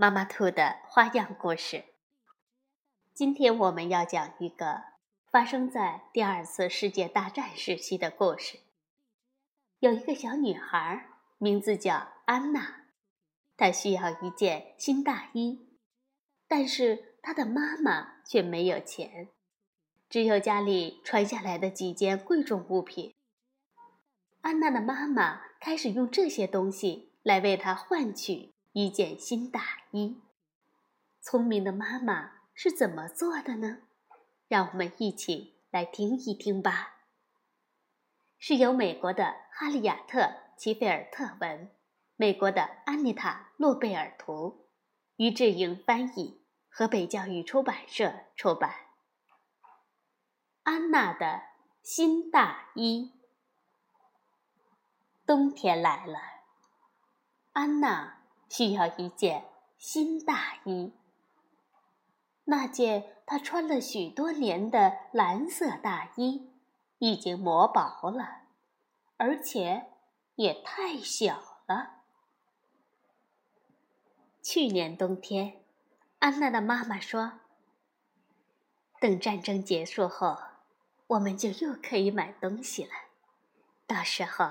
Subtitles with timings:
[0.00, 1.84] 妈妈兔的花样故事。
[3.12, 4.84] 今天我们要讲一个
[5.30, 8.60] 发生在第二次世界大战时期的故事。
[9.78, 12.86] 有一个小女孩，名字叫安娜，
[13.58, 15.68] 她需要一件新大衣，
[16.48, 19.28] 但是她的妈妈却没有钱，
[20.08, 23.14] 只有家里传下来的几件贵重物品。
[24.40, 28.54] 安娜的妈妈开始用这些东西来为她换取。
[28.72, 30.22] 一件新大衣，
[31.20, 33.78] 聪明的妈妈是怎么做的呢？
[34.46, 36.98] 让我们一起来听一听吧。
[38.38, 40.20] 是由美国的哈利亚特·
[40.56, 41.68] 齐菲尔特文，
[42.14, 44.68] 美国的安妮塔·诺贝尔图，
[45.16, 48.72] 于志莹翻译，河北教育出版社出版。
[50.62, 51.42] 安娜的
[51.82, 53.12] 新大衣。
[55.26, 56.18] 冬天来了，
[57.52, 58.19] 安娜。
[58.50, 59.46] 需要一件
[59.78, 60.92] 新大衣。
[62.44, 66.50] 那件他穿了许多年的蓝色大衣
[66.98, 68.42] 已经磨薄了，
[69.16, 69.92] 而且
[70.34, 72.02] 也太小了。
[74.42, 75.62] 去年冬天，
[76.18, 77.40] 安娜的妈妈说
[78.98, 80.36] ：“等战争结束后，
[81.06, 82.90] 我们就又可以买东西了。
[83.86, 84.50] 到时候，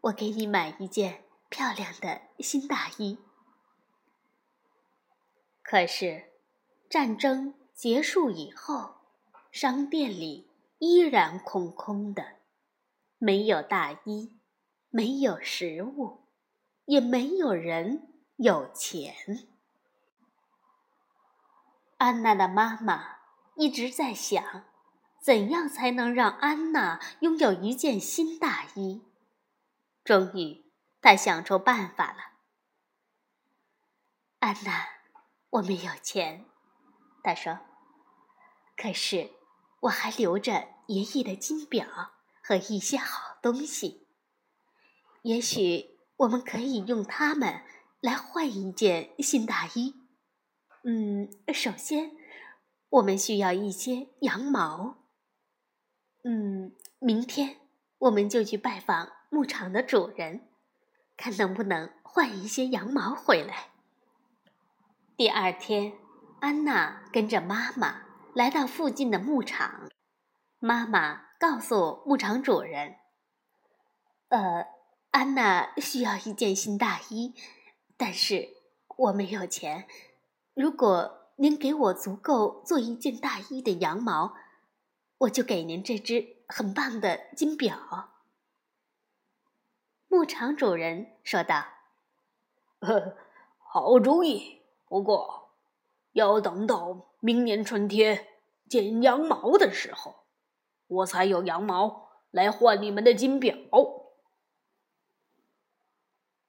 [0.00, 3.18] 我给你买一件漂亮的新大衣。”
[5.74, 6.30] 可是，
[6.88, 8.94] 战争结束以后，
[9.50, 12.36] 商店里依然空空的，
[13.18, 14.38] 没有大衣，
[14.90, 16.28] 没有食物，
[16.84, 18.06] 也没有人
[18.36, 19.16] 有钱。
[21.96, 23.16] 安娜的妈妈
[23.56, 24.62] 一直在想，
[25.20, 29.02] 怎样才能让安娜拥有一件新大衣。
[30.04, 30.70] 终于，
[31.02, 32.18] 她想出办法了。
[34.38, 34.93] 安娜。
[35.54, 36.46] 我没有钱，
[37.22, 37.60] 他说。
[38.76, 39.30] 可是
[39.82, 41.86] 我还留着爷爷的金表
[42.42, 44.08] 和一些好东西。
[45.22, 47.62] 也许我们可以用它们
[48.00, 49.94] 来换一件新大衣。
[50.82, 52.10] 嗯，首先
[52.88, 54.96] 我们需要一些羊毛。
[56.24, 57.60] 嗯，明天
[57.98, 60.48] 我们就去拜访牧场的主人，
[61.16, 63.70] 看能不能换一些羊毛回来。
[65.16, 65.92] 第二天，
[66.40, 68.02] 安娜跟着妈妈
[68.34, 69.88] 来到附近的牧场。
[70.58, 72.96] 妈妈告诉牧场主人
[74.30, 74.66] ：“呃，
[75.12, 77.32] 安娜需要一件新大衣，
[77.96, 78.48] 但是
[78.96, 79.86] 我没有钱。
[80.52, 84.34] 如果您给我足够做一件大衣的羊毛，
[85.18, 88.10] 我就给您这只很棒的金表。”
[90.10, 91.66] 牧场主人说道
[92.82, 93.16] ：“呵，
[93.58, 94.62] 好主意。”
[94.94, 95.50] 不过，
[96.12, 98.28] 要等到明年春天
[98.70, 100.26] 剪羊毛的时候，
[100.86, 103.56] 我才有羊毛来换你们的金表。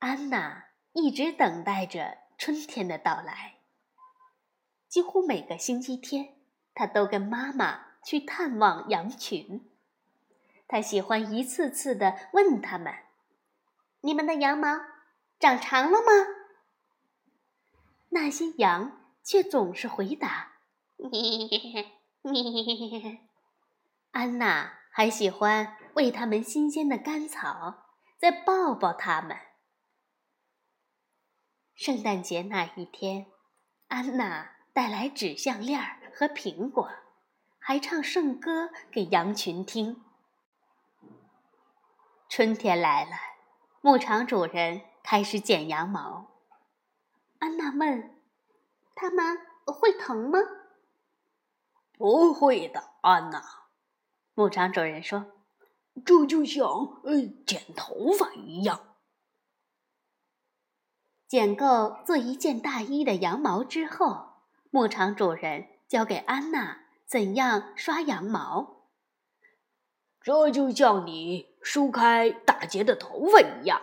[0.00, 3.58] 安娜一直等待着春天的到来。
[4.88, 6.34] 几乎每个星期天，
[6.74, 9.70] 她都跟妈妈去探望羊群。
[10.66, 12.92] 她喜欢一次次的问他们
[14.02, 14.80] ：“你们的羊毛
[15.38, 16.06] 长长了吗？”
[18.14, 20.52] 那些羊却总是回答
[21.00, 21.88] ：“咩
[22.20, 23.20] 咩。”
[24.12, 27.86] 安娜还喜欢喂它们新鲜的干草，
[28.18, 29.38] 再抱抱它们。
[31.74, 33.28] 圣诞节那一天，
[33.88, 35.80] 安娜带来纸项链
[36.14, 36.90] 和苹果，
[37.58, 40.04] 还唱圣歌给羊群听。
[42.28, 43.12] 春天来了，
[43.80, 46.31] 牧场主人开始剪羊毛。
[47.42, 48.16] 安娜问
[48.94, 49.36] ：“他们
[49.66, 50.38] 会疼吗
[51.98, 53.42] ？”“不会的，安娜。”
[54.34, 55.26] 牧场主人说
[56.06, 56.64] ，“这就像
[57.02, 58.94] 呃剪头发一样。”
[61.26, 64.34] 剪够做一件大衣的羊毛之后，
[64.70, 68.86] 牧场主人教给安娜怎样刷羊毛。
[70.20, 73.82] 这就像你梳开打结的头发一样。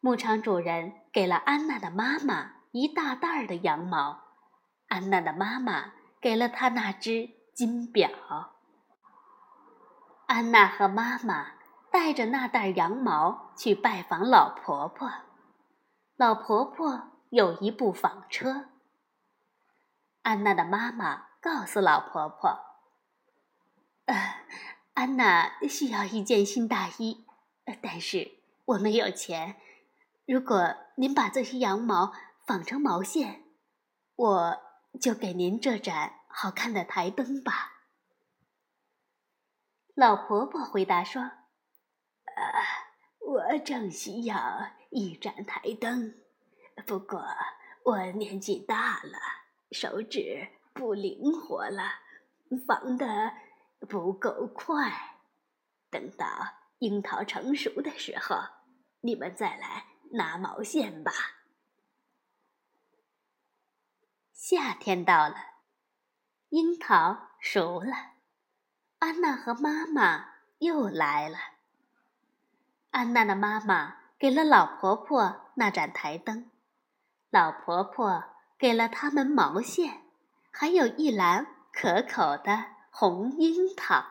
[0.00, 4.22] 牧场主人给了安娜的妈妈一大袋儿的羊毛，
[4.86, 8.08] 安娜的妈妈给了她那只金表。
[10.26, 11.54] 安娜和妈妈
[11.90, 15.10] 带着那袋羊毛去拜访老婆婆。
[16.16, 18.66] 老婆婆有一部纺车。
[20.22, 22.60] 安娜的妈妈告诉老婆婆
[24.06, 24.44] ：“呃，
[24.94, 27.24] 安娜需要一件新大衣，
[27.82, 29.56] 但是我没有钱。
[30.28, 32.12] 如果您把这些羊毛
[32.46, 33.44] 纺成毛线，
[34.14, 34.60] 我
[35.00, 37.86] 就给您这盏好看的台灯吧。”
[39.96, 41.22] 老婆婆回答说
[42.36, 42.44] ：“呃，
[43.20, 46.14] 我正需要一盏台灯，
[46.86, 47.24] 不过
[47.84, 49.18] 我年纪大了，
[49.72, 51.84] 手指不灵活了，
[52.66, 53.32] 纺的
[53.88, 55.16] 不够快。
[55.88, 56.26] 等到
[56.80, 58.36] 樱桃成熟的时候，
[59.00, 61.12] 你们再来拿毛线吧。”
[64.32, 65.34] 夏天到了，
[66.48, 67.92] 樱桃熟了。
[68.98, 70.26] 安娜和妈妈
[70.58, 71.38] 又来了。
[72.90, 76.50] 安娜的妈妈给了老婆婆那盏台灯，
[77.30, 78.24] 老婆婆
[78.58, 80.02] 给了他们毛线，
[80.50, 84.04] 还有一篮可口的红樱桃。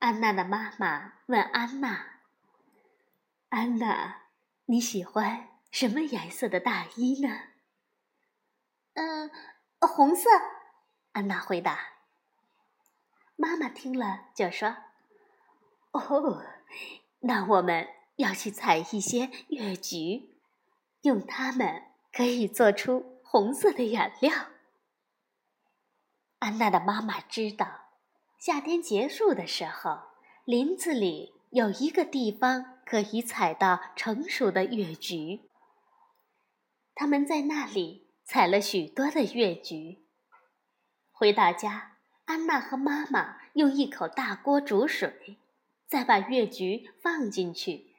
[0.00, 2.06] 安娜的妈妈问安娜
[3.48, 4.22] ：“安娜，
[4.66, 7.40] 你喜欢什么颜色的大衣呢
[8.94, 9.30] ？”“嗯，
[9.80, 10.28] 红色。”
[11.12, 11.94] 安娜回答。
[13.36, 14.76] 妈妈听了就说
[15.92, 16.44] ：“哦，
[17.20, 20.36] 那我们要去采一些月菊，
[21.02, 24.32] 用它们可以做出红色的染料。”
[26.40, 27.92] 安娜的妈妈知道，
[28.38, 29.98] 夏天结束的时候，
[30.44, 35.48] 林子里有一个地方可以采到成熟的月菊。
[36.94, 40.04] 他们在那里采了许多的月菊，
[41.10, 41.96] 回到家。
[42.26, 45.38] 安娜和妈妈用一口大锅煮水，
[45.86, 47.94] 再把月菊放进去。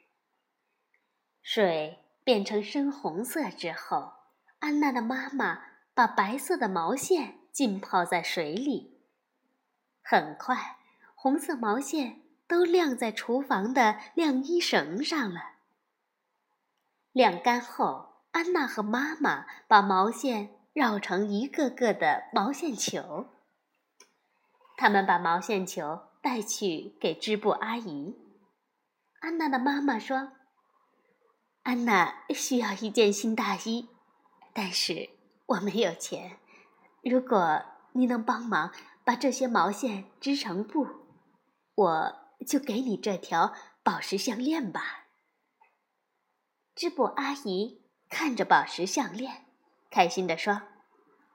[1.41, 4.13] 水变成深红色之后，
[4.59, 5.63] 安娜的妈妈
[5.95, 8.99] 把白色的毛线浸泡在水里。
[10.03, 10.77] 很快，
[11.15, 15.51] 红色毛线都晾在厨房的晾衣绳上了。
[17.11, 23.27] 晾干后，安娜和妈妈把毛线绕成一个个的毛线球。
[24.75, 28.17] 他们把毛线球带去给织布阿姨。
[29.19, 30.31] 安娜的妈妈说
[31.63, 33.89] ：“安娜需要一件新大衣，
[34.53, 35.09] 但是
[35.45, 36.39] 我没有钱。
[37.03, 37.61] 如果
[37.91, 38.71] 你能帮忙
[39.03, 40.87] 把这些毛线织成布，
[41.75, 43.53] 我就给你这条
[43.83, 45.07] 宝石项链吧。”
[46.75, 49.45] 织布阿姨看着宝石项链，
[49.89, 50.61] 开心地说：“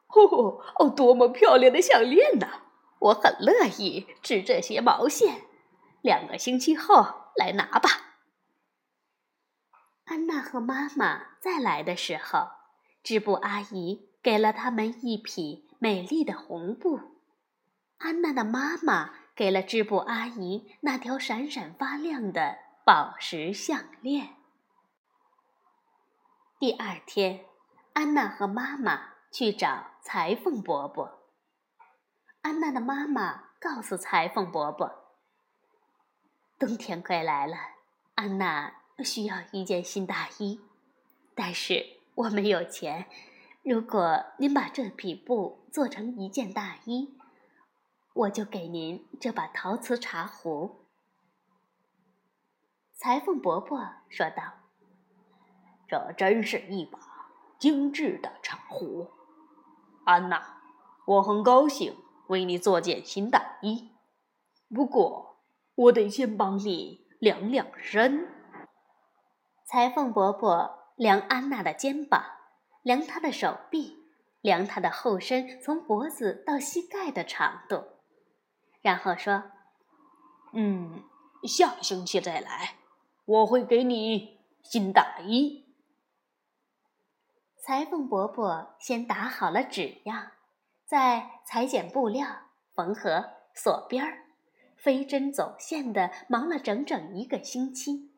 [0.09, 2.62] 哦哦，多么漂亮的项链呐！”
[3.05, 5.43] 我很乐意织这些毛线，
[6.01, 7.91] 两个星期后来拿吧。
[10.05, 12.49] 安娜和妈妈再来的时候，
[13.03, 16.99] 织布阿姨给了他们一匹美丽的红布。
[17.99, 24.37] 安娜的妈妈给了织布阿姨那条闪闪发亮的宝石项链。
[26.61, 27.44] 第二天，
[27.94, 31.20] 安娜和妈妈去找裁缝伯伯。
[32.43, 35.17] 安娜的妈妈告诉裁缝伯伯
[36.58, 37.56] ：“冬天快来了，
[38.15, 40.61] 安娜需要一件新大衣，
[41.35, 43.06] 但是我没有钱。
[43.63, 47.19] 如果您把这匹布做成一件大衣，
[48.15, 50.87] 我就给您这把陶瓷茶壶。”
[52.97, 53.79] 裁缝伯伯
[54.09, 54.55] 说道
[55.87, 56.99] ：“这真是一把
[57.59, 59.11] 精致的茶壶，
[60.05, 60.56] 安娜，
[61.05, 61.97] 我很高兴。”
[62.29, 63.91] 为你做件新大衣，
[64.75, 65.37] 不过
[65.75, 68.27] 我得先帮你量量身。
[69.67, 72.25] 裁缝伯伯量安娜的肩膀，
[72.83, 73.99] 量她的手臂，
[74.41, 77.85] 量她的后身从脖子到膝盖的长度，
[78.84, 79.44] 然后说
[80.53, 81.03] ：“嗯，
[81.44, 82.74] 下星期再来，
[83.24, 85.64] 我会给你新大衣。”
[87.64, 90.32] 裁缝伯伯先打好了纸样。
[90.84, 92.26] 再裁剪布料、
[92.74, 94.26] 缝合、锁边儿、
[94.76, 98.12] 飞针走线的忙了整整一个星期。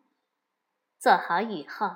[0.99, 1.89] 做好以后，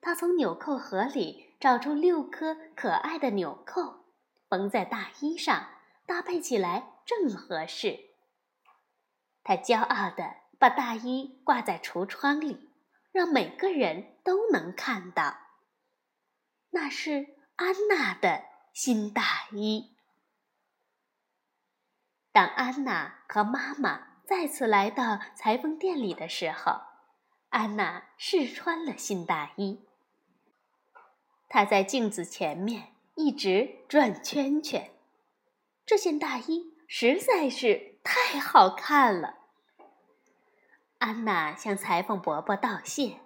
[0.00, 4.00] 他从纽扣盒里找出六颗可爱的纽扣，
[4.48, 5.68] 缝在大衣上，
[6.06, 8.15] 搭配起来正合适。
[9.46, 12.68] 他骄傲地把大衣挂在橱窗里，
[13.12, 15.38] 让每个人都能看到。
[16.70, 19.94] 那是安娜的新大衣。
[22.32, 26.80] 当安娜和妈妈再次来到裁缝店里的时候，
[27.50, 29.86] 安娜试穿了新大衣。
[31.48, 34.90] 她在镜子前面一直转圈圈，
[35.86, 39.34] 这件大衣实在是太好看了。
[40.98, 43.18] 安娜向裁缝伯伯道谢，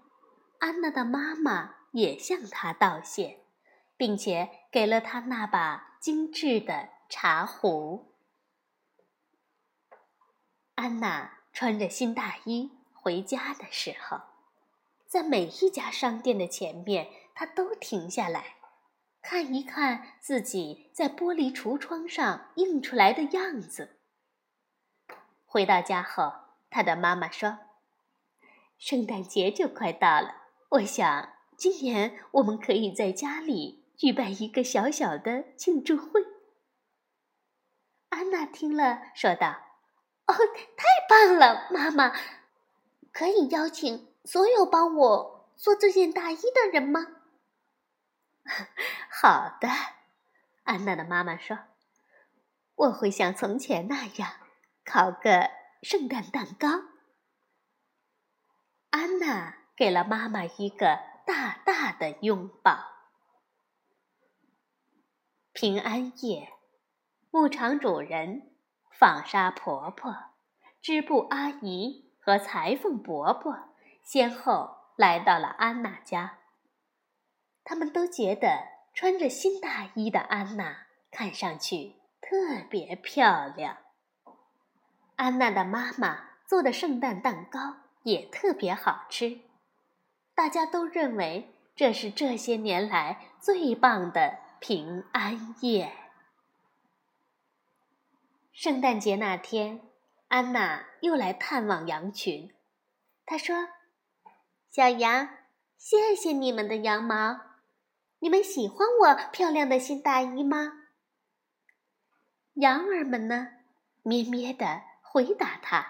[0.59, 3.45] 安娜的妈妈也向她道谢，
[3.99, 8.15] 并且给了她那把精致的茶壶。
[10.77, 14.23] 安娜穿着新大衣回家的时候，
[15.07, 18.57] 在每一家商店的前面，她都停下来，
[19.21, 24.00] 看一看自己在玻璃橱窗上映出来的样子。
[25.53, 26.33] 回到家后，
[26.71, 27.59] 他的妈妈说。
[28.79, 30.37] 圣诞节就快到了，
[30.69, 36.25] 我想今年我们可以在家里举办一个小小的庆祝会。
[38.11, 39.49] 安娜听了，说道
[40.27, 40.35] ：“哦，
[40.77, 42.13] 太棒了，妈妈！
[43.13, 47.09] 可以邀请所有帮我做这件大衣的人吗
[49.11, 49.69] ？”“好的。”
[50.63, 51.59] 安娜的妈妈说
[52.77, 54.31] ，“我会像从前那样
[54.85, 55.51] 烤个
[55.83, 56.69] 圣诞蛋糕。”
[58.91, 62.87] 安娜给了妈妈一个大大的拥抱。
[65.53, 66.55] 平安夜，
[67.31, 68.51] 牧场主人、
[68.91, 70.17] 纺纱婆婆、
[70.81, 76.39] 织布阿姨和裁缝伯伯先后来到了安娜家。
[77.63, 83.77] 他们都觉得穿着新大衣的安娜看上去特别漂亮。
[85.21, 87.77] 安娜的妈妈做的圣诞蛋糕。
[88.03, 89.41] 也特别好吃，
[90.35, 95.93] 大家都认为这是这些年来最棒的平安夜。
[98.53, 99.83] 圣诞节那天，
[100.29, 102.55] 安娜又来探望羊群。
[103.27, 103.69] 她说
[104.73, 105.29] ：“小羊，
[105.77, 107.39] 谢谢你们的羊毛，
[108.21, 110.85] 你们喜欢我漂亮的新大衣吗？”
[112.57, 113.49] 羊儿们呢，
[114.03, 115.87] 咩咩的回答他，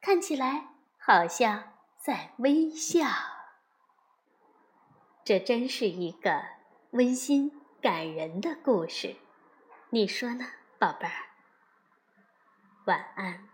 [0.00, 0.68] 看起来。
[1.00, 3.06] 好像在微笑，
[5.24, 6.44] 这真是一个
[6.90, 7.50] 温馨
[7.80, 9.16] 感人的故事，
[9.88, 10.44] 你说呢，
[10.78, 11.30] 宝贝儿？
[12.84, 13.47] 晚安。